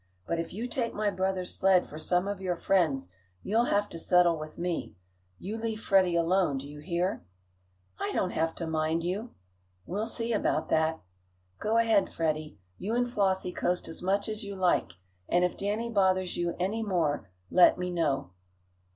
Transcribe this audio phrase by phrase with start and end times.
[0.25, 3.09] But if you take my brother's sled for some of your friends
[3.43, 4.95] you'll have to settle with me.
[5.37, 7.23] You leave Freddie alone; do you hear?"
[7.99, 9.35] "I don't have to mind you!"
[9.85, 10.99] "We'll see about that.
[11.59, 12.57] Go ahead, Freddie.
[12.79, 14.93] You and Flossie coast as much as you like,
[15.29, 18.31] and if Danny bothers you any more let me know."